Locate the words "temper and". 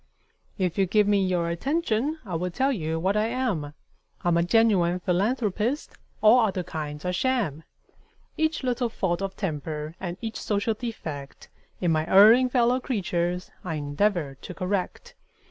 9.35-10.17